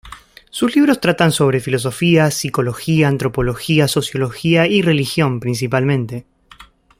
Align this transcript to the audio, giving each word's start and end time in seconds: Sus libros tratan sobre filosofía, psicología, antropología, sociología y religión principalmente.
Sus 0.49 0.75
libros 0.75 0.99
tratan 0.99 1.31
sobre 1.31 1.59
filosofía, 1.59 2.31
psicología, 2.31 3.07
antropología, 3.07 3.87
sociología 3.87 4.65
y 4.65 4.81
religión 4.81 5.39
principalmente. 5.39 6.25